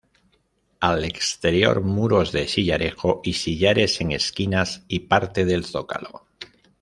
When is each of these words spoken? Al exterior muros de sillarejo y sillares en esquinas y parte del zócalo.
Al 0.79 1.05
exterior 1.05 1.81
muros 1.83 2.31
de 2.31 2.47
sillarejo 2.47 3.21
y 3.23 3.33
sillares 3.33 4.01
en 4.01 4.13
esquinas 4.13 4.81
y 4.87 5.01
parte 5.01 5.45
del 5.45 5.63
zócalo. 5.63 6.25